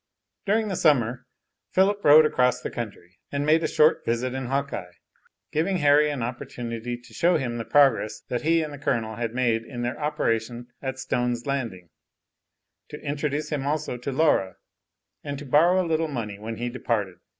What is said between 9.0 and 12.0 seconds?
had made in their operation at Stone's Landing,